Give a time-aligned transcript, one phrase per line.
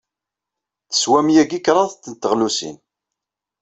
[0.89, 2.77] Teswam yagi kraḍt n teɣlusin.